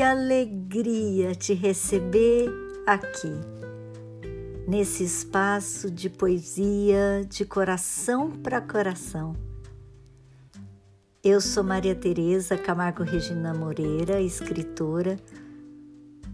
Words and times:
que 0.00 0.04
alegria 0.04 1.34
te 1.34 1.52
receber 1.52 2.48
aqui, 2.86 3.34
nesse 4.66 5.04
espaço 5.04 5.90
de 5.90 6.08
poesia 6.08 7.22
de 7.28 7.44
coração 7.44 8.30
para 8.30 8.62
coração. 8.62 9.36
Eu 11.22 11.38
sou 11.38 11.62
Maria 11.62 11.94
Tereza 11.94 12.56
Camargo 12.56 13.02
Regina 13.02 13.52
Moreira, 13.52 14.22
escritora, 14.22 15.18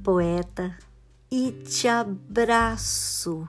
poeta, 0.00 0.72
e 1.28 1.50
te 1.50 1.88
abraço, 1.88 3.48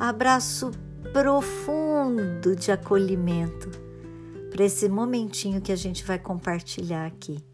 abraço 0.00 0.70
profundo 1.12 2.56
de 2.56 2.72
acolhimento 2.72 3.68
para 4.50 4.64
esse 4.64 4.88
momentinho 4.88 5.60
que 5.60 5.72
a 5.72 5.76
gente 5.76 6.06
vai 6.06 6.18
compartilhar 6.18 7.04
aqui. 7.04 7.46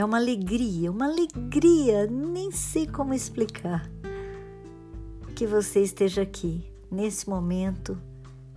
É 0.00 0.04
uma 0.04 0.16
alegria, 0.16 0.90
uma 0.90 1.04
alegria, 1.04 2.06
nem 2.06 2.50
sei 2.50 2.86
como 2.86 3.12
explicar. 3.12 3.86
Que 5.36 5.46
você 5.46 5.82
esteja 5.82 6.22
aqui, 6.22 6.64
nesse 6.90 7.28
momento, 7.28 7.98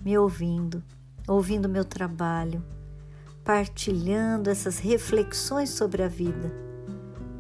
me 0.02 0.17
ouvindo, 0.17 0.81
ouvindo 1.27 1.67
meu 1.67 1.83
trabalho, 1.83 2.63
partilhando 3.43 4.49
essas 4.49 4.79
reflexões 4.79 5.69
sobre 5.69 6.02
a 6.02 6.07
vida, 6.07 6.49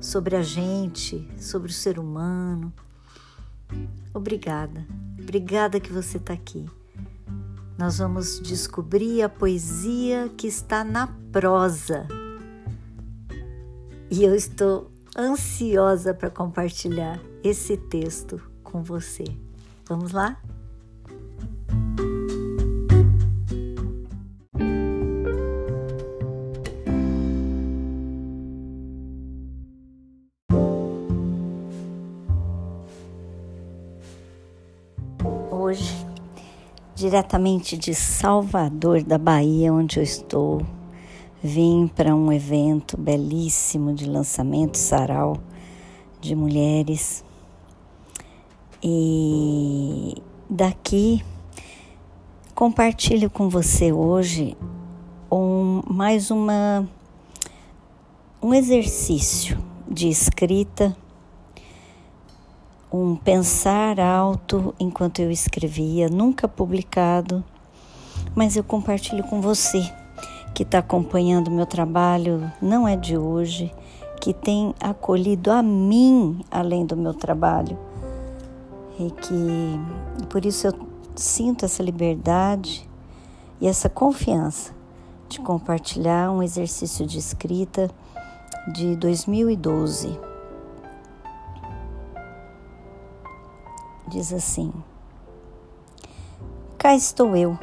sobre 0.01 0.35
a 0.35 0.41
gente, 0.41 1.25
sobre 1.37 1.71
o 1.71 1.73
ser 1.73 1.97
humano. 1.97 2.73
Obrigada, 4.13 4.85
obrigada 5.17 5.79
que 5.79 5.93
você 5.93 6.17
está 6.17 6.33
aqui. 6.33 6.69
Nós 7.77 7.99
vamos 7.99 8.41
descobrir 8.41 9.21
a 9.23 9.29
poesia 9.29 10.29
que 10.35 10.45
está 10.45 10.83
na 10.83 11.07
prosa 11.31 12.05
e 14.15 14.23
eu 14.23 14.35
estou 14.35 14.91
ansiosa 15.17 16.13
para 16.13 16.29
compartilhar 16.29 17.19
esse 17.43 17.75
texto 17.75 18.39
com 18.63 18.83
você. 18.83 19.23
Vamos 19.89 20.11
lá? 20.11 20.39
Hoje, 35.49 36.05
diretamente 36.93 37.75
de 37.75 37.95
Salvador, 37.95 39.01
da 39.01 39.17
Bahia, 39.17 39.73
onde 39.73 39.97
eu 39.97 40.03
estou, 40.03 40.61
Vim 41.45 41.89
para 41.93 42.15
um 42.15 42.31
evento 42.31 42.95
belíssimo 42.95 43.93
de 43.93 44.05
lançamento 44.05 44.77
sarau 44.77 45.35
de 46.21 46.33
mulheres. 46.37 47.21
E 48.81 50.15
daqui 50.49 51.21
compartilho 52.55 53.29
com 53.29 53.49
você 53.49 53.91
hoje 53.91 54.55
um, 55.29 55.81
mais 55.85 56.31
uma 56.31 56.87
um 58.41 58.53
exercício 58.53 59.61
de 59.85 60.07
escrita, 60.07 60.95
um 62.89 63.17
pensar 63.17 63.99
alto 63.99 64.73
enquanto 64.79 65.19
eu 65.19 65.29
escrevia, 65.29 66.07
nunca 66.07 66.47
publicado, 66.47 67.43
mas 68.33 68.55
eu 68.55 68.63
compartilho 68.63 69.25
com 69.25 69.41
você 69.41 69.91
que 70.53 70.63
está 70.63 70.79
acompanhando 70.79 71.49
meu 71.49 71.65
trabalho 71.65 72.51
não 72.61 72.87
é 72.87 72.95
de 72.95 73.17
hoje, 73.17 73.73
que 74.21 74.33
tem 74.33 74.73
acolhido 74.79 75.51
a 75.51 75.61
mim 75.63 76.45
além 76.51 76.85
do 76.85 76.95
meu 76.95 77.13
trabalho 77.13 77.77
e 78.99 79.09
que 79.09 80.25
por 80.29 80.45
isso 80.45 80.67
eu 80.67 80.73
sinto 81.15 81.65
essa 81.65 81.81
liberdade 81.81 82.87
e 83.59 83.67
essa 83.67 83.89
confiança 83.89 84.71
de 85.27 85.39
compartilhar 85.39 86.31
um 86.31 86.43
exercício 86.43 87.05
de 87.05 87.17
escrita 87.17 87.89
de 88.71 88.95
2012. 88.95 90.19
Diz 94.07 94.31
assim: 94.31 94.71
Cá 96.77 96.95
estou 96.95 97.35
eu 97.35 97.57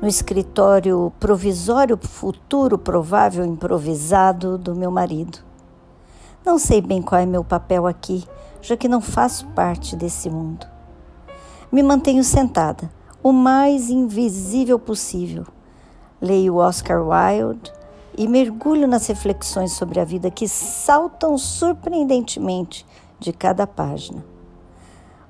no 0.00 0.08
escritório 0.08 1.12
provisório 1.18 1.98
futuro 2.00 2.76
provável 2.76 3.44
improvisado 3.44 4.58
do 4.58 4.74
meu 4.74 4.90
marido. 4.90 5.38
Não 6.44 6.58
sei 6.58 6.80
bem 6.80 7.00
qual 7.00 7.20
é 7.20 7.26
meu 7.26 7.42
papel 7.42 7.86
aqui, 7.86 8.24
já 8.60 8.76
que 8.76 8.88
não 8.88 9.00
faço 9.00 9.46
parte 9.48 9.96
desse 9.96 10.28
mundo. 10.28 10.66
Me 11.72 11.82
mantenho 11.82 12.22
sentada, 12.22 12.90
o 13.22 13.32
mais 13.32 13.88
invisível 13.88 14.78
possível. 14.78 15.46
Leio 16.20 16.56
Oscar 16.56 17.02
Wilde 17.02 17.72
e 18.16 18.28
mergulho 18.28 18.86
nas 18.86 19.06
reflexões 19.06 19.72
sobre 19.72 20.00
a 20.00 20.04
vida 20.04 20.30
que 20.30 20.46
saltam 20.46 21.36
surpreendentemente 21.36 22.86
de 23.18 23.32
cada 23.32 23.66
página. 23.66 24.24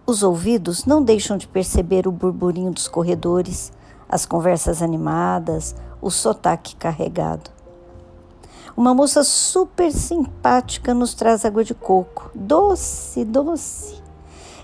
Os 0.06 0.22
ouvidos 0.22 0.84
não 0.84 1.02
deixam 1.02 1.36
de 1.36 1.48
perceber 1.48 2.06
o 2.06 2.12
burburinho 2.12 2.70
dos 2.70 2.88
corredores, 2.88 3.72
as 4.14 4.24
conversas 4.24 4.80
animadas, 4.80 5.74
o 6.00 6.08
sotaque 6.08 6.76
carregado. 6.76 7.50
Uma 8.76 8.94
moça 8.94 9.24
super 9.24 9.90
simpática 9.90 10.94
nos 10.94 11.14
traz 11.14 11.44
água 11.44 11.64
de 11.64 11.74
coco, 11.74 12.30
doce, 12.32 13.24
doce, 13.24 14.00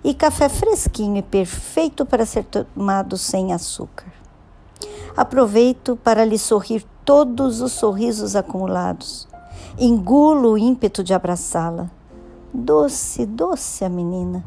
e 0.05 0.15
café 0.15 0.49
fresquinho 0.49 1.17
e 1.17 1.23
perfeito 1.23 2.07
para 2.07 2.25
ser 2.25 2.45
tomado 2.45 3.19
sem 3.19 3.53
açúcar. 3.53 4.07
Aproveito 5.17 5.97
para 5.97 6.25
lhe 6.25 6.39
sorrir 6.39 6.87
todos 7.05 7.61
os 7.61 7.73
sorrisos 7.73 8.37
acumulados. 8.37 9.27
Engulo 9.77 10.53
o 10.53 10.59
ímpeto 10.59 11.03
de 11.03 11.13
abraçá-la. 11.13 11.91
Doce, 12.55 13.27
doce 13.27 13.85
a 13.85 13.89
menina, 13.89 14.45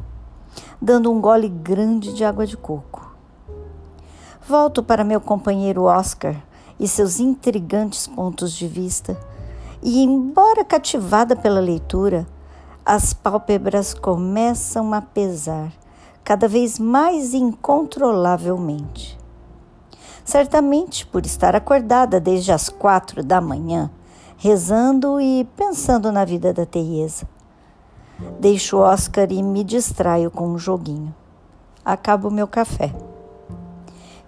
dando 0.81 1.11
um 1.11 1.19
gole 1.19 1.49
grande 1.49 2.13
de 2.13 2.23
água 2.23 2.47
de 2.47 2.55
coco. 2.55 3.02
Volto 4.47 4.83
para 4.83 5.05
meu 5.05 5.21
companheiro 5.21 5.83
Oscar 5.83 6.35
e 6.77 6.85
seus 6.85 7.17
intrigantes 7.19 8.07
pontos 8.07 8.51
de 8.51 8.67
vista, 8.67 9.17
e, 9.81 10.03
embora 10.03 10.65
cativada 10.65 11.33
pela 11.33 11.61
leitura, 11.61 12.27
as 12.85 13.13
pálpebras 13.13 13.93
começam 13.93 14.93
a 14.93 15.01
pesar 15.01 15.71
cada 16.25 16.47
vez 16.47 16.77
mais 16.77 17.33
incontrolavelmente. 17.33 19.17
Certamente 20.25 21.05
por 21.05 21.25
estar 21.25 21.55
acordada 21.55 22.19
desde 22.19 22.51
as 22.51 22.67
quatro 22.67 23.23
da 23.23 23.39
manhã, 23.39 23.89
rezando 24.35 25.21
e 25.21 25.47
pensando 25.55 26.11
na 26.11 26.25
vida 26.25 26.53
da 26.53 26.65
Teresa. 26.65 27.25
Deixo 28.41 28.77
Oscar 28.77 29.31
e 29.31 29.41
me 29.41 29.63
distraio 29.63 30.29
com 30.29 30.49
um 30.49 30.57
joguinho. 30.57 31.15
Acabo 31.83 32.29
meu 32.29 32.47
café. 32.47 32.93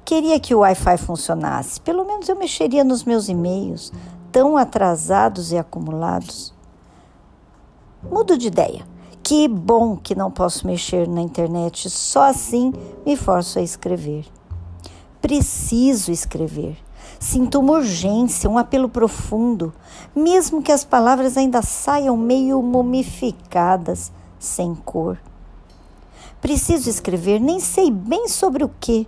Queria 0.05 0.39
que 0.39 0.53
o 0.53 0.59
Wi-Fi 0.59 0.97
funcionasse. 0.97 1.81
Pelo 1.81 2.05
menos 2.05 2.29
eu 2.29 2.35
mexeria 2.35 2.83
nos 2.83 3.03
meus 3.03 3.27
e-mails, 3.27 3.91
tão 4.31 4.55
atrasados 4.55 5.51
e 5.51 5.57
acumulados. 5.57 6.53
Mudo 8.03 8.37
de 8.37 8.45
ideia. 8.45 8.85
Que 9.23 9.47
bom 9.47 9.97
que 9.97 10.13
não 10.13 10.29
posso 10.29 10.67
mexer 10.67 11.07
na 11.07 11.21
internet, 11.21 11.89
só 11.89 12.29
assim 12.29 12.71
me 13.03 13.17
forço 13.17 13.57
a 13.57 13.63
escrever. 13.63 14.27
Preciso 15.19 16.11
escrever. 16.11 16.77
Sinto 17.19 17.59
uma 17.59 17.73
urgência, 17.73 18.47
um 18.47 18.59
apelo 18.59 18.87
profundo, 18.87 19.73
mesmo 20.15 20.61
que 20.61 20.71
as 20.71 20.83
palavras 20.83 21.35
ainda 21.35 21.63
saiam 21.63 22.15
meio 22.15 22.61
mumificadas, 22.61 24.11
sem 24.37 24.75
cor. 24.75 25.17
Preciso 26.39 26.87
escrever, 26.91 27.39
nem 27.39 27.59
sei 27.59 27.89
bem 27.89 28.27
sobre 28.27 28.63
o 28.63 28.69
que 28.79 29.07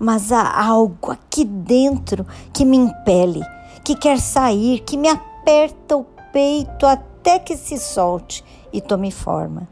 mas 0.00 0.32
há 0.32 0.64
algo 0.64 1.12
aqui 1.12 1.44
dentro 1.44 2.26
que 2.54 2.64
me 2.64 2.78
impele, 2.78 3.42
que 3.84 3.94
quer 3.94 4.18
sair, 4.18 4.80
que 4.80 4.96
me 4.96 5.08
aperta 5.08 5.94
o 5.94 6.06
peito 6.32 6.86
até 6.86 7.38
que 7.38 7.54
se 7.54 7.78
solte 7.78 8.42
e 8.72 8.80
tome 8.80 9.10
forma. 9.10 9.68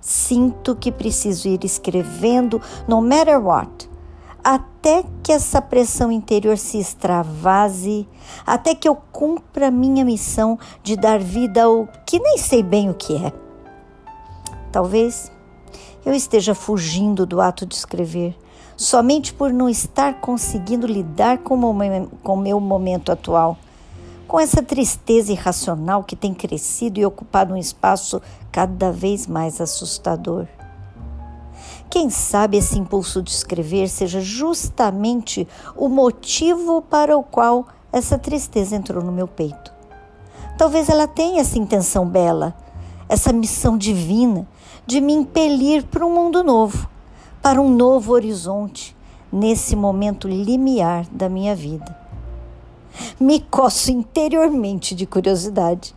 Sinto 0.00 0.74
que 0.74 0.90
preciso 0.90 1.48
ir 1.48 1.64
escrevendo 1.64 2.60
no 2.88 3.00
matter 3.00 3.40
what, 3.40 3.88
até 4.42 5.04
que 5.22 5.30
essa 5.30 5.62
pressão 5.62 6.10
interior 6.10 6.58
se 6.58 6.78
extravase, 6.78 8.08
até 8.44 8.74
que 8.74 8.88
eu 8.88 8.96
cumpra 8.96 9.70
minha 9.70 10.04
missão 10.04 10.58
de 10.82 10.96
dar 10.96 11.20
vida 11.20 11.64
ao 11.64 11.88
que 12.04 12.18
nem 12.18 12.38
sei 12.38 12.62
bem 12.62 12.90
o 12.90 12.94
que 12.94 13.16
é. 13.16 13.32
Talvez 14.72 15.30
eu 16.04 16.12
esteja 16.12 16.54
fugindo 16.54 17.24
do 17.24 17.40
ato 17.40 17.66
de 17.66 17.74
escrever, 17.74 18.36
somente 18.76 19.32
por 19.32 19.52
não 19.52 19.68
estar 19.68 20.20
conseguindo 20.20 20.86
lidar 20.86 21.38
com 21.38 21.54
o 21.54 22.36
meu 22.36 22.60
momento 22.60 23.10
atual, 23.10 23.56
com 24.28 24.38
essa 24.38 24.62
tristeza 24.62 25.32
irracional 25.32 26.04
que 26.04 26.16
tem 26.16 26.34
crescido 26.34 27.00
e 27.00 27.06
ocupado 27.06 27.54
um 27.54 27.56
espaço 27.56 28.20
cada 28.52 28.92
vez 28.92 29.26
mais 29.26 29.60
assustador. 29.60 30.46
Quem 31.88 32.10
sabe 32.10 32.58
esse 32.58 32.78
impulso 32.78 33.22
de 33.22 33.30
escrever 33.30 33.88
seja 33.88 34.20
justamente 34.20 35.46
o 35.76 35.88
motivo 35.88 36.82
para 36.82 37.16
o 37.16 37.22
qual 37.22 37.66
essa 37.92 38.18
tristeza 38.18 38.76
entrou 38.76 39.02
no 39.02 39.12
meu 39.12 39.28
peito. 39.28 39.72
Talvez 40.58 40.88
ela 40.88 41.06
tenha 41.06 41.40
essa 41.40 41.58
intenção 41.58 42.06
bela, 42.06 42.54
essa 43.08 43.32
missão 43.32 43.78
divina 43.78 44.46
de 44.84 45.00
me 45.00 45.12
impelir 45.12 45.84
para 45.84 46.04
um 46.04 46.12
mundo 46.12 46.42
novo, 46.42 46.88
para 47.46 47.62
um 47.62 47.70
novo 47.70 48.12
horizonte, 48.12 48.96
nesse 49.32 49.76
momento 49.76 50.26
limiar 50.26 51.06
da 51.12 51.28
minha 51.28 51.54
vida. 51.54 51.96
Me 53.20 53.38
coço 53.38 53.92
interiormente 53.92 54.96
de 54.96 55.06
curiosidade. 55.06 55.94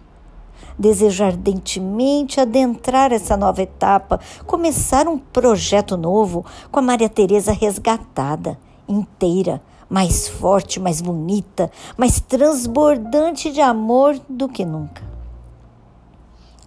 Desejo 0.78 1.24
ardentemente 1.24 2.40
adentrar 2.40 3.12
essa 3.12 3.36
nova 3.36 3.64
etapa, 3.64 4.20
começar 4.46 5.08
um 5.08 5.18
projeto 5.18 5.98
novo 5.98 6.46
com 6.72 6.82
a 6.82 6.84
Maria 6.84 7.10
Teresa 7.10 7.52
resgatada, 7.52 8.56
inteira, 8.88 9.60
mais 9.90 10.28
forte, 10.28 10.80
mais 10.80 11.02
bonita, 11.02 11.72
mais 11.98 12.20
transbordante 12.20 13.52
de 13.52 13.60
amor 13.60 14.22
do 14.30 14.48
que 14.48 14.64
nunca. 14.64 15.02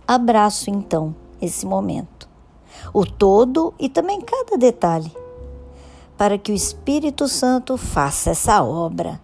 Abraço 0.09 0.71
então 0.71 1.15
esse 1.41 1.65
momento, 1.65 2.29
o 2.93 3.07
todo 3.07 3.75
e 3.79 3.89
também 3.89 4.21
cada 4.21 4.57
detalhe, 4.57 5.13
para 6.17 6.39
que 6.39 6.53
o 6.53 6.55
Espírito 6.55 7.29
Santo 7.29 7.77
faça 7.77 8.31
essa 8.31 8.63
obra 8.63 9.21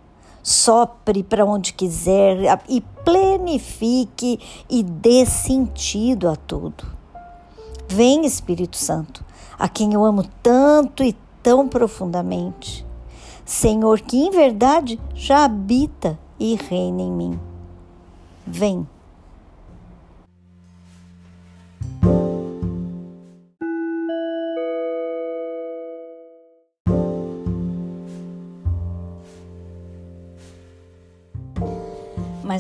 sopre 0.49 1.23
para 1.23 1.44
onde 1.44 1.75
quiser 1.75 2.62
e 2.67 2.81
plenifique 3.05 4.41
e 4.69 4.82
dê 4.82 5.26
sentido 5.26 6.26
a 6.26 6.37
tudo. 6.37 6.87
Vem, 7.87 8.25
Espírito 8.25 8.79
Santo, 8.79 9.23
a 9.59 9.69
quem 9.69 9.93
eu 9.93 10.03
amo 10.03 10.25
tanto 10.43 11.05
e 11.05 11.14
tão 11.43 11.69
profundamente. 11.69 12.87
Senhor, 13.44 14.00
que 14.00 14.17
em 14.17 14.31
verdade 14.31 14.99
já 15.14 15.44
habita 15.44 16.19
e 16.41 16.55
reina 16.55 17.03
em 17.03 17.12
mim. 17.12 17.41
Vem. 18.47 18.87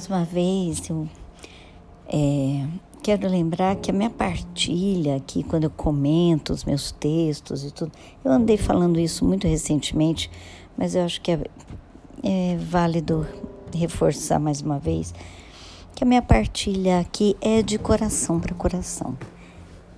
Uma 0.08 0.24
vez, 0.24 0.88
eu 0.88 1.08
é, 2.08 2.66
quero 3.02 3.28
lembrar 3.28 3.76
que 3.76 3.90
a 3.90 3.94
minha 3.94 4.10
partilha 4.10 5.16
aqui, 5.16 5.42
quando 5.42 5.64
eu 5.64 5.70
comento 5.70 6.52
os 6.52 6.64
meus 6.64 6.90
textos 6.92 7.64
e 7.64 7.70
tudo, 7.70 7.92
eu 8.24 8.32
andei 8.32 8.56
falando 8.56 8.98
isso 8.98 9.24
muito 9.24 9.46
recentemente, 9.46 10.30
mas 10.76 10.94
eu 10.94 11.04
acho 11.04 11.20
que 11.20 11.32
é, 11.32 11.40
é 12.22 12.56
válido 12.56 13.26
reforçar 13.74 14.38
mais 14.38 14.62
uma 14.62 14.78
vez 14.78 15.12
que 15.98 16.04
a 16.04 16.06
minha 16.06 16.22
partilha 16.22 17.00
aqui 17.00 17.36
é 17.40 17.60
de 17.60 17.76
coração 17.76 18.38
para 18.38 18.54
coração. 18.54 19.18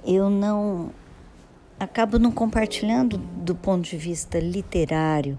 Eu 0.02 0.30
não 0.30 0.90
acabo 1.78 2.18
não 2.18 2.32
compartilhando 2.32 3.18
do 3.18 3.54
ponto 3.54 3.82
de 3.82 3.98
vista 3.98 4.38
literário 4.38 5.38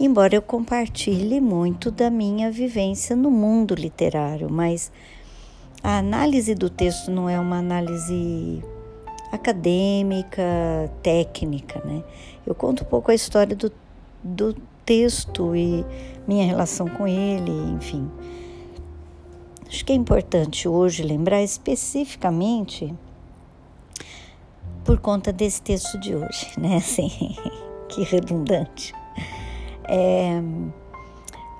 embora 0.00 0.34
eu 0.34 0.40
compartilhe 0.40 1.40
muito 1.40 1.90
da 1.90 2.08
minha 2.08 2.50
vivência 2.50 3.14
no 3.14 3.30
mundo 3.30 3.74
literário, 3.74 4.50
mas 4.50 4.90
a 5.82 5.98
análise 5.98 6.54
do 6.54 6.70
texto 6.70 7.10
não 7.10 7.28
é 7.28 7.38
uma 7.38 7.58
análise 7.58 8.64
acadêmica, 9.30 10.42
técnica, 11.02 11.82
né? 11.84 12.02
Eu 12.46 12.54
conto 12.54 12.82
um 12.82 12.86
pouco 12.86 13.10
a 13.10 13.14
história 13.14 13.54
do, 13.54 13.70
do 14.24 14.54
texto 14.84 15.54
e 15.54 15.84
minha 16.26 16.46
relação 16.46 16.88
com 16.88 17.06
ele, 17.06 17.52
enfim. 17.74 18.10
Acho 19.68 19.84
que 19.84 19.92
é 19.92 19.94
importante 19.94 20.66
hoje 20.66 21.02
lembrar 21.02 21.42
especificamente 21.42 22.92
por 24.84 24.98
conta 24.98 25.32
desse 25.32 25.62
texto 25.62 25.98
de 26.00 26.16
hoje, 26.16 26.48
né? 26.58 26.76
Assim, 26.82 27.36
que 27.88 28.02
redundante. 28.02 28.92
É, 29.92 30.40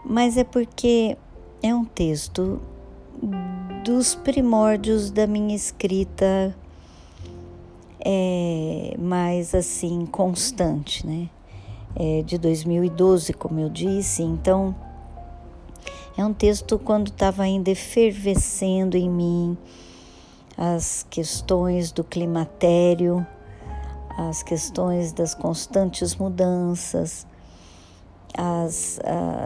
mas 0.05 0.37
é 0.37 0.45
porque 0.45 1.17
é 1.61 1.75
um 1.75 1.85
texto 1.85 2.61
dos 3.85 4.15
primórdios 4.15 5.11
da 5.11 5.27
minha 5.27 5.55
escrita 5.55 6.57
é, 7.99 8.95
mais 8.97 9.53
assim 9.53 10.07
constante, 10.07 11.05
né? 11.05 11.29
É 11.97 12.23
de 12.23 12.39
2012, 12.39 13.33
como 13.33 13.59
eu 13.59 13.69
disse, 13.69 14.23
então 14.23 14.77
é 16.17 16.25
um 16.25 16.33
texto 16.33 16.79
quando 16.79 17.09
estava 17.09 17.43
ainda 17.43 17.69
efervescendo 17.69 18.97
em 18.97 19.11
mim 19.11 19.59
as 20.57 21.05
questões 21.11 21.91
do 21.91 22.05
climatério, 22.05 23.27
as 24.17 24.41
questões 24.41 25.13
das 25.13 25.35
constantes 25.35 26.15
mudanças, 26.15 27.27
as, 28.37 29.01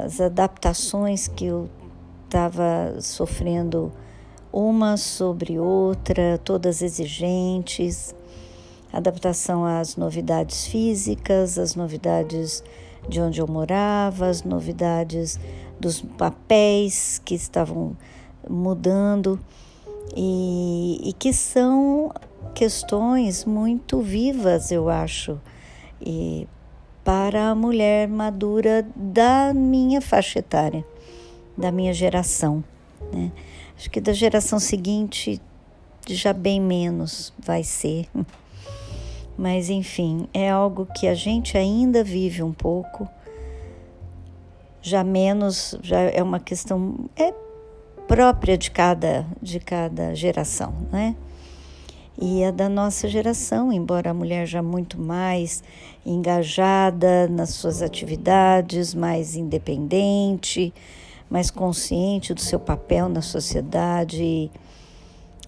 as 0.05 0.21
adaptações 0.21 1.29
que 1.29 1.47
eu 1.47 1.69
estava 2.25 2.97
sofrendo 3.01 3.93
uma 4.53 4.97
sobre 4.97 5.59
outra, 5.59 6.39
todas 6.45 6.83
exigentes, 6.83 8.15
adaptação 8.93 9.65
às 9.65 9.97
novidades 9.97 10.67
físicas, 10.67 11.59
às 11.59 11.75
novidades 11.75 12.63
de 13.09 13.21
onde 13.21 13.41
eu 13.41 13.47
morava, 13.47 14.29
as 14.29 14.43
novidades 14.43 15.39
dos 15.79 16.01
papéis 16.01 17.21
que 17.25 17.35
estavam 17.35 17.97
mudando. 18.49 19.39
E, 20.17 21.01
e 21.03 21.13
que 21.15 21.33
são 21.33 22.13
questões 22.55 23.45
muito 23.45 24.01
vivas, 24.01 24.71
eu 24.71 24.89
acho, 24.89 25.41
e 26.01 26.47
para 27.05 27.51
a 27.51 27.55
mulher 27.55 28.09
madura 28.09 28.87
da 28.97 29.53
minha 29.55 30.01
faixa 30.01 30.39
etária, 30.39 30.85
da 31.57 31.71
minha 31.71 31.93
geração. 31.93 32.65
Né? 33.13 33.31
Acho 33.77 33.91
que 33.91 34.01
da 34.01 34.15
geração 34.15 34.59
seguinte 34.59 35.41
já 36.07 36.33
bem 36.33 36.61
menos 36.61 37.33
vai 37.39 37.63
ser. 37.63 38.09
Mas 39.37 39.69
enfim, 39.69 40.29
é 40.33 40.49
algo 40.49 40.87
que 40.87 41.07
a 41.07 41.15
gente 41.15 41.59
ainda 41.59 42.03
vive 42.03 42.43
um 42.43 42.53
pouco. 42.53 43.09
Já 44.81 45.03
menos, 45.03 45.77
já 45.83 46.01
é 46.01 46.23
uma 46.23 46.39
questão 46.39 47.11
é 47.17 47.35
própria 48.07 48.57
de 48.57 48.71
cada 48.71 49.27
de 49.43 49.59
cada 49.59 50.15
geração, 50.15 50.75
né? 50.93 51.17
E 52.21 52.45
a 52.45 52.51
da 52.51 52.69
nossa 52.69 53.09
geração, 53.09 53.73
embora 53.73 54.11
a 54.11 54.15
mulher 54.15 54.47
já 54.47 54.63
muito 54.63 55.01
mais 55.01 55.63
engajada 56.07 57.27
nas 57.29 57.51
suas 57.51 57.83
atividades, 57.83 58.95
mais 58.95 59.35
independente, 59.35 60.73
mais 61.29 61.51
consciente 61.51 62.33
do 62.33 62.41
seu 62.41 62.61
papel 62.61 63.09
na 63.09 63.21
sociedade, 63.21 64.51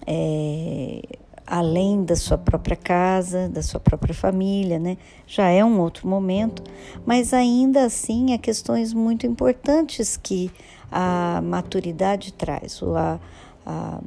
é, 0.05 1.01
além 1.45 2.03
da 2.03 2.15
sua 2.15 2.37
própria 2.37 2.75
casa, 2.75 3.47
da 3.47 3.61
sua 3.61 3.79
própria 3.79 4.13
família, 4.13 4.77
né? 4.77 4.97
Já 5.25 5.47
é 5.49 5.63
um 5.63 5.79
outro 5.79 6.07
momento, 6.07 6.61
mas 7.05 7.33
ainda 7.33 7.85
assim 7.85 8.33
há 8.33 8.37
questões 8.37 8.93
muito 8.93 9.25
importantes 9.25 10.17
que 10.17 10.51
a 10.91 11.41
maturidade 11.41 12.33
traz, 12.33 12.81
a, 12.83 13.19
a 13.65 14.01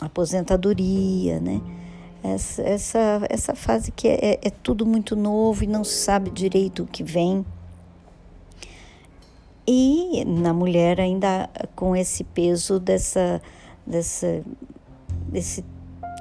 aposentadoria, 0.00 1.40
né? 1.40 1.60
Essa, 2.22 2.62
essa, 2.62 3.26
essa 3.30 3.54
fase 3.54 3.92
que 3.92 4.08
é, 4.08 4.32
é, 4.32 4.40
é 4.42 4.50
tudo 4.50 4.84
muito 4.84 5.14
novo 5.14 5.62
e 5.62 5.66
não 5.66 5.84
se 5.84 5.94
sabe 5.94 6.30
direito 6.30 6.82
o 6.82 6.86
que 6.86 7.04
vem. 7.04 7.44
E 9.66 10.24
na 10.24 10.52
mulher 10.52 11.00
ainda 11.00 11.48
com 11.74 11.94
esse 11.94 12.24
peso 12.24 12.78
dessa, 12.78 13.40
dessa, 13.86 14.42
desse 15.28 15.64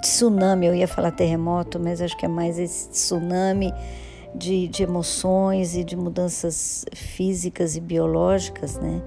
tsunami, 0.01 0.67
eu 0.67 0.75
ia 0.75 0.87
falar 0.87 1.11
terremoto, 1.11 1.79
mas 1.79 2.01
acho 2.01 2.17
que 2.17 2.25
é 2.25 2.29
mais 2.29 2.59
esse 2.59 2.89
tsunami 2.89 3.73
de, 4.33 4.67
de 4.67 4.83
emoções 4.83 5.75
e 5.75 5.83
de 5.83 5.95
mudanças 5.95 6.85
físicas 6.93 7.75
e 7.75 7.81
biológicas, 7.81 8.77
né? 8.77 9.01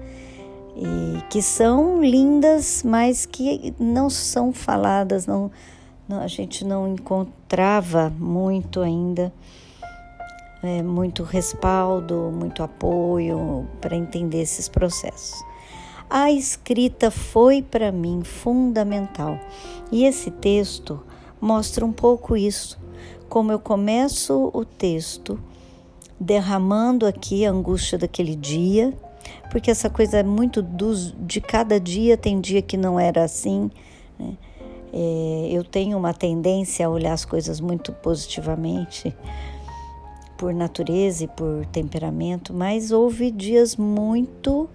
E 0.81 1.21
que 1.29 1.41
são 1.41 2.01
lindas, 2.01 2.83
mas 2.83 3.25
que 3.25 3.73
não 3.77 4.09
são 4.09 4.53
faladas, 4.53 5.27
não, 5.27 5.51
não 6.07 6.21
a 6.21 6.27
gente 6.27 6.63
não 6.63 6.87
encontrava 6.87 8.09
muito 8.17 8.79
ainda, 8.79 9.33
é, 10.63 10.81
muito 10.81 11.23
respaldo, 11.23 12.31
muito 12.33 12.63
apoio 12.63 13.67
para 13.81 13.95
entender 13.95 14.41
esses 14.41 14.69
processos. 14.69 15.43
a 16.09 16.31
escrita 16.31 17.11
foi 17.11 17.61
para 17.61 17.91
mim 17.91 18.23
fundamental. 18.23 19.37
E 19.91 20.05
esse 20.05 20.31
texto 20.31 21.03
mostra 21.41 21.85
um 21.85 21.91
pouco 21.91 22.37
isso. 22.37 22.79
Como 23.27 23.51
eu 23.51 23.59
começo 23.59 24.49
o 24.53 24.63
texto 24.63 25.39
derramando 26.19 27.05
aqui 27.05 27.45
a 27.45 27.51
angústia 27.51 27.97
daquele 27.97 28.35
dia, 28.35 28.93
porque 29.49 29.71
essa 29.71 29.89
coisa 29.89 30.17
é 30.17 30.23
muito 30.23 30.61
dos, 30.61 31.13
de 31.19 31.41
cada 31.41 31.79
dia, 31.79 32.17
tem 32.17 32.39
dia 32.39 32.61
que 32.61 32.77
não 32.77 32.99
era 32.99 33.23
assim. 33.23 33.69
Né? 34.17 34.37
É, 34.93 35.49
eu 35.51 35.63
tenho 35.63 35.97
uma 35.97 36.13
tendência 36.13 36.85
a 36.85 36.89
olhar 36.89 37.13
as 37.13 37.25
coisas 37.25 37.59
muito 37.59 37.91
positivamente, 37.91 39.15
por 40.37 40.53
natureza 40.53 41.25
e 41.25 41.27
por 41.27 41.65
temperamento, 41.65 42.53
mas 42.53 42.91
houve 42.91 43.29
dias 43.29 43.75
muito 43.75 44.69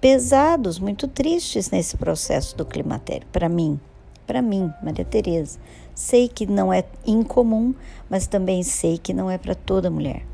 pesados, 0.00 0.78
muito 0.78 1.06
tristes 1.06 1.70
nesse 1.70 1.96
processo 1.96 2.56
do 2.56 2.64
climatério, 2.66 3.26
para 3.32 3.48
mim, 3.48 3.80
para 4.26 4.42
mim, 4.42 4.72
Maria 4.82 5.04
Tereza. 5.04 5.58
Sei 5.94 6.28
que 6.28 6.46
não 6.46 6.72
é 6.72 6.84
incomum, 7.06 7.72
mas 8.10 8.26
também 8.26 8.62
sei 8.62 8.98
que 8.98 9.14
não 9.14 9.30
é 9.30 9.38
para 9.38 9.54
toda 9.54 9.90
mulher. 9.90 10.26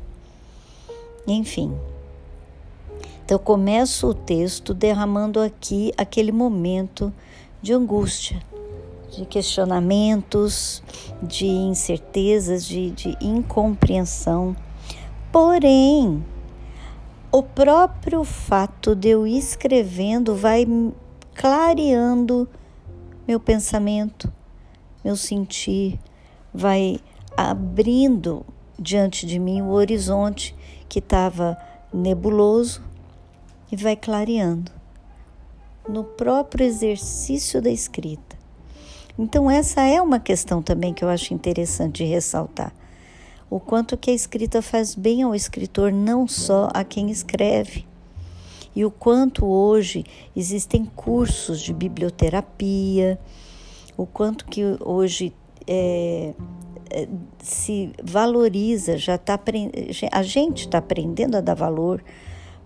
Enfim, 1.27 1.73
então, 3.31 3.37
eu 3.37 3.39
começo 3.39 4.09
o 4.09 4.13
texto 4.13 4.73
derramando 4.73 5.39
aqui 5.39 5.93
aquele 5.97 6.33
momento 6.33 7.13
de 7.61 7.71
angústia, 7.71 8.41
de 9.09 9.25
questionamentos, 9.25 10.83
de 11.23 11.47
incertezas, 11.47 12.65
de, 12.65 12.91
de 12.91 13.17
incompreensão. 13.21 14.53
Porém, 15.31 16.21
o 17.31 17.41
próprio 17.41 18.25
fato 18.25 18.93
de 18.93 19.07
eu 19.07 19.25
escrevendo 19.25 20.35
vai 20.35 20.67
clareando 21.33 22.49
meu 23.25 23.39
pensamento, 23.39 24.29
meu 25.05 25.15
sentir, 25.15 25.97
vai 26.53 26.99
abrindo 27.37 28.45
diante 28.77 29.25
de 29.25 29.39
mim 29.39 29.61
o 29.61 29.69
horizonte 29.69 30.53
que 30.89 30.99
estava 30.99 31.57
nebuloso 31.93 32.90
e 33.71 33.75
vai 33.75 33.95
clareando 33.95 34.71
no 35.87 36.03
próprio 36.03 36.65
exercício 36.65 37.61
da 37.61 37.69
escrita. 37.69 38.37
Então, 39.17 39.49
essa 39.49 39.81
é 39.81 40.01
uma 40.01 40.19
questão 40.19 40.61
também 40.61 40.93
que 40.93 41.03
eu 41.03 41.09
acho 41.09 41.33
interessante 41.33 42.03
ressaltar. 42.03 42.73
O 43.49 43.59
quanto 43.59 43.97
que 43.97 44.09
a 44.09 44.13
escrita 44.13 44.61
faz 44.61 44.95
bem 44.95 45.23
ao 45.23 45.35
escritor, 45.35 45.91
não 45.91 46.27
só 46.27 46.69
a 46.73 46.83
quem 46.83 47.09
escreve. 47.09 47.85
E 48.73 48.85
o 48.85 48.91
quanto 48.91 49.45
hoje 49.45 50.05
existem 50.35 50.85
cursos 50.85 51.59
de 51.61 51.73
biblioterapia, 51.73 53.19
o 53.97 54.05
quanto 54.05 54.45
que 54.45 54.63
hoje 54.79 55.33
é, 55.67 56.33
é 56.89 57.07
se 57.39 57.91
valoriza, 58.01 58.97
já 58.97 59.17
tá, 59.17 59.37
a 60.09 60.23
gente 60.23 60.61
está 60.61 60.77
aprendendo 60.77 61.35
a 61.35 61.41
dar 61.41 61.53
valor 61.53 62.01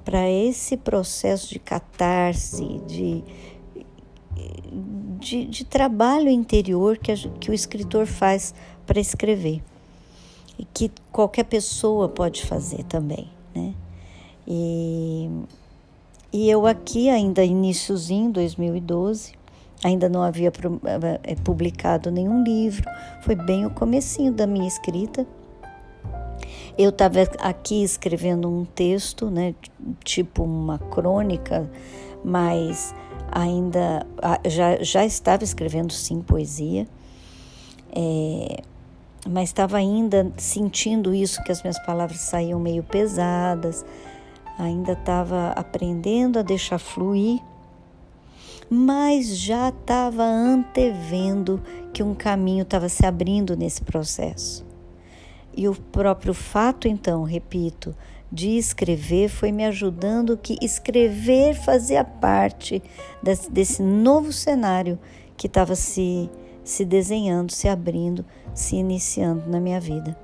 para 0.06 0.30
esse 0.30 0.78
processo 0.78 1.50
de 1.50 1.58
catarse, 1.58 2.80
de, 2.86 3.24
de, 5.20 5.46
de 5.46 5.66
trabalho 5.66 6.30
interior 6.30 7.00
que, 7.00 7.12
a, 7.12 7.16
que 7.16 7.50
o 7.50 7.54
escritor 7.54 8.06
faz 8.06 8.54
para 8.86 9.00
escrever. 9.00 9.64
E 10.58 10.64
que 10.64 10.92
qualquer 11.12 11.46
pessoa 11.46 12.08
pode 12.08 12.46
fazer 12.46 12.84
também, 12.84 13.28
né? 13.54 13.74
E, 14.48 15.28
e 16.32 16.50
eu 16.50 16.68
aqui 16.68 17.10
ainda 17.10 17.44
iníciozinho 17.44 18.32
2012, 18.32 19.34
ainda 19.84 20.08
não 20.08 20.22
havia 20.22 20.52
eh, 21.24 21.36
publicado 21.44 22.12
nenhum 22.12 22.44
livro, 22.44 22.86
foi 23.24 23.36
bem 23.36 23.66
o 23.66 23.72
comecinho 23.72 24.32
da 24.32 24.46
minha 24.46 24.68
escrita 24.68 25.28
eu 26.78 26.90
estava 26.90 27.22
aqui 27.40 27.84
escrevendo 27.84 28.50
um 28.50 28.66
texto, 28.66 29.30
né, 29.30 29.56
tipo 30.04 30.44
uma 30.44 30.78
crônica, 30.78 31.70
mas 32.24 32.94
ainda 33.32 34.06
já, 34.46 34.82
já 34.82 35.06
estava 35.06 35.44
escrevendo 35.44 35.94
sim 35.94 36.22
poesia, 36.22 36.88
é, 37.94 38.62
mas 39.28 39.50
estava 39.50 39.78
ainda 39.78 40.32
sentindo 40.38 41.14
isso, 41.14 41.42
que 41.44 41.52
as 41.52 41.64
minhas 41.64 41.80
palavras 41.86 42.20
saíam 42.20 42.60
meio 42.60 42.84
pesadas, 42.84 43.86
ainda 44.60 44.94
estava 44.94 45.50
aprendendo 45.50 46.40
a 46.40 46.42
deixar 46.42 46.78
fluir, 46.78 47.42
mas 48.70 49.38
já 49.38 49.70
estava 49.70 50.24
antevendo 50.24 51.62
que 51.94 52.04
um 52.04 52.14
caminho 52.14 52.64
estava 52.64 52.90
se 52.90 53.06
abrindo 53.06 53.56
nesse 53.56 53.82
processo. 53.82 54.66
E 55.56 55.68
o 55.70 55.76
próprio 55.76 56.34
fato, 56.34 56.88
então, 56.88 57.24
repito, 57.24 57.96
de 58.32 58.58
escrever 58.58 59.30
foi 59.30 59.52
me 59.52 59.66
ajudando 59.66 60.38
que 60.38 60.58
escrever 60.62 61.56
fazia 61.56 62.04
parte 62.04 62.84
desse, 63.24 63.50
desse 63.50 63.82
novo 63.82 64.34
cenário 64.34 65.00
que 65.38 65.48
estava 65.48 65.76
se, 65.76 66.30
se 66.64 66.84
desenhando, 66.84 67.52
se 67.52 67.68
abrindo, 67.70 68.26
se 68.54 68.76
iniciando 68.76 69.50
na 69.50 69.60
minha 69.60 69.80
vida. 69.80 70.18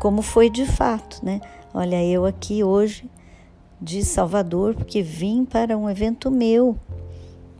Como 0.00 0.20
foi 0.20 0.50
de 0.50 0.66
fato, 0.66 1.24
né? 1.24 1.40
Olha, 1.72 2.04
eu 2.04 2.26
aqui 2.26 2.62
hoje 2.62 3.08
de 3.80 4.04
Salvador, 4.04 4.74
porque 4.74 5.00
vim 5.00 5.44
para 5.44 5.78
um 5.78 5.88
evento 5.88 6.30
meu 6.30 6.78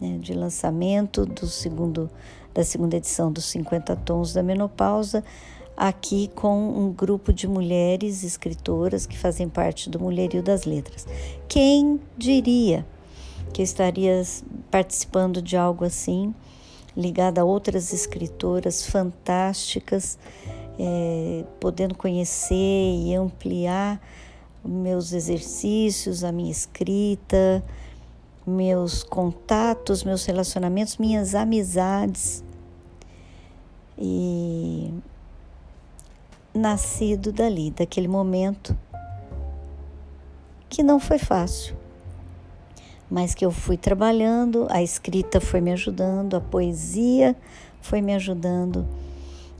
né, 0.00 0.18
de 0.18 0.32
lançamento 0.32 1.26
do 1.26 1.46
segundo, 1.46 2.10
da 2.54 2.64
segunda 2.64 2.96
edição 2.96 3.30
dos 3.30 3.44
50 3.46 3.94
Tons 3.96 4.32
da 4.32 4.42
Menopausa, 4.42 5.22
aqui 5.80 6.30
com 6.34 6.78
um 6.78 6.92
grupo 6.92 7.32
de 7.32 7.48
mulheres 7.48 8.22
escritoras 8.22 9.06
que 9.06 9.16
fazem 9.16 9.48
parte 9.48 9.88
do 9.88 9.98
Mulherio 9.98 10.42
das 10.42 10.66
Letras. 10.66 11.06
Quem 11.48 11.98
diria 12.18 12.84
que 13.54 13.62
estaria 13.62 14.22
participando 14.70 15.40
de 15.40 15.56
algo 15.56 15.86
assim, 15.86 16.34
ligada 16.94 17.40
a 17.40 17.44
outras 17.44 17.94
escritoras 17.94 18.84
fantásticas, 18.84 20.18
é, 20.78 21.44
podendo 21.58 21.94
conhecer 21.94 22.54
e 22.54 23.14
ampliar 23.14 23.98
meus 24.62 25.14
exercícios, 25.14 26.22
a 26.22 26.30
minha 26.30 26.52
escrita, 26.52 27.64
meus 28.46 29.02
contatos, 29.02 30.04
meus 30.04 30.26
relacionamentos, 30.26 30.98
minhas 30.98 31.34
amizades. 31.34 32.44
E 33.98 34.92
nascido 36.54 37.32
dali, 37.32 37.70
daquele 37.70 38.08
momento 38.08 38.76
que 40.68 40.82
não 40.82 41.00
foi 41.00 41.18
fácil, 41.18 41.76
mas 43.10 43.34
que 43.34 43.44
eu 43.44 43.50
fui 43.50 43.76
trabalhando, 43.76 44.66
a 44.70 44.82
escrita 44.82 45.40
foi 45.40 45.60
me 45.60 45.72
ajudando, 45.72 46.36
a 46.36 46.40
poesia 46.40 47.36
foi 47.80 48.00
me 48.00 48.14
ajudando 48.14 48.86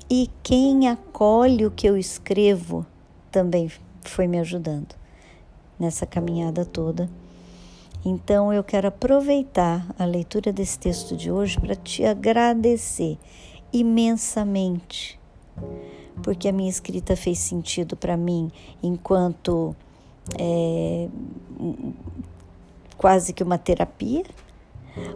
e 0.08 0.30
quem 0.42 0.88
acolhe 0.88 1.66
o 1.66 1.70
que 1.70 1.86
eu 1.86 1.96
escrevo 1.96 2.86
também 3.30 3.70
foi 4.02 4.26
me 4.26 4.38
ajudando 4.38 4.94
nessa 5.78 6.04
caminhada 6.04 6.64
toda. 6.64 7.08
Então 8.04 8.52
eu 8.52 8.64
quero 8.64 8.88
aproveitar 8.88 9.86
a 9.98 10.04
leitura 10.04 10.52
desse 10.52 10.78
texto 10.78 11.16
de 11.16 11.30
hoje 11.30 11.60
para 11.60 11.74
te 11.74 12.04
agradecer 12.04 13.18
imensamente 13.72 15.20
porque 16.20 16.48
a 16.48 16.52
minha 16.52 16.70
escrita 16.70 17.16
fez 17.16 17.38
sentido 17.38 17.96
para 17.96 18.16
mim 18.16 18.50
enquanto 18.82 19.74
é, 20.38 21.08
quase 22.96 23.32
que 23.32 23.42
uma 23.42 23.58
terapia, 23.58 24.24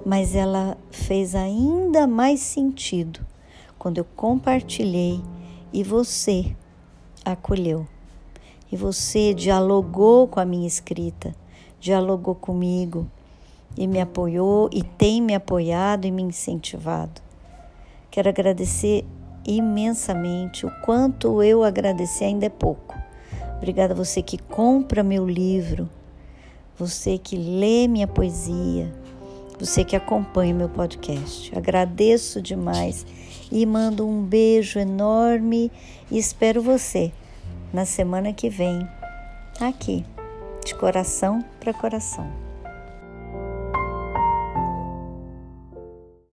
mas 0.04 0.34
ela 0.34 0.76
fez 0.90 1.34
ainda 1.34 2.06
mais 2.06 2.40
sentido 2.40 3.20
quando 3.78 3.99
eu 3.99 4.04
compartilhei 4.16 5.20
e 5.73 5.82
você 5.82 6.54
acolheu. 7.25 7.87
E 8.73 8.76
você 8.76 9.34
dialogou 9.34 10.26
com 10.26 10.40
a 10.40 10.44
minha 10.44 10.66
escrita, 10.66 11.34
dialogou 11.78 12.34
comigo 12.34 13.06
e 13.76 13.87
me 13.87 14.00
apoiou 14.00 14.70
e 14.73 14.82
tem 14.82 15.20
me 15.20 15.34
apoiado 15.34 16.06
e 16.06 16.11
me 16.11 16.23
incentivado. 16.23 17.20
Quero 18.11 18.28
agradecer 18.28 19.04
imensamente. 19.47 20.67
O 20.67 20.71
quanto 20.83 21.43
eu 21.43 21.65
agradecer 21.65 22.25
ainda 22.25 22.47
é 22.47 22.51
pouco. 22.51 22.97
Obrigada 23.57 23.95
você 23.95 24.21
que 24.21 24.37
compra 24.37 25.03
meu 25.03 25.27
livro, 25.27 25.89
você 26.77 27.17
que 27.17 27.37
lê 27.37 27.89
minha 27.89 28.07
poesia, 28.07 28.93
você 29.59 29.85
que 29.85 29.97
acompanha 29.97 30.53
meu 30.53 30.69
podcast. 30.69 31.57
Agradeço 31.57 32.43
demais 32.43 33.07
e 33.51 33.65
mando 33.65 34.07
um 34.07 34.23
beijo 34.23 34.79
enorme 34.79 35.71
e 36.11 36.19
espero 36.19 36.61
você 36.61 37.13
na 37.73 37.85
semana 37.85 38.33
que 38.33 38.49
vem, 38.49 38.87
aqui, 39.61 40.05
de 40.65 40.75
coração 40.75 41.45
para 41.59 41.73
coração. 41.73 42.44